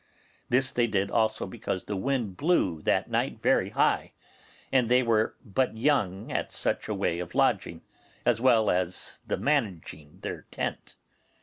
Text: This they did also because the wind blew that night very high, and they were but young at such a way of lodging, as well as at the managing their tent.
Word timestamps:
This 0.49 0.71
they 0.71 0.87
did 0.87 1.11
also 1.11 1.45
because 1.45 1.83
the 1.83 1.95
wind 1.95 2.35
blew 2.35 2.81
that 2.81 3.07
night 3.11 3.39
very 3.39 3.69
high, 3.69 4.13
and 4.71 4.89
they 4.89 5.03
were 5.03 5.35
but 5.45 5.77
young 5.77 6.31
at 6.31 6.51
such 6.51 6.87
a 6.87 6.93
way 6.95 7.19
of 7.19 7.35
lodging, 7.35 7.83
as 8.25 8.41
well 8.41 8.71
as 8.71 9.19
at 9.21 9.29
the 9.29 9.37
managing 9.37 10.17
their 10.21 10.47
tent. 10.49 10.95